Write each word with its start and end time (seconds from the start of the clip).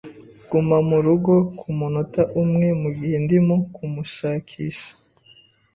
Guma 0.49 0.77
guma 0.87 1.35
kumunota 1.59 2.21
umwe 2.41 2.67
mugihe 2.81 3.17
ndimo 3.25 3.55
kumushakisha. 3.73 4.89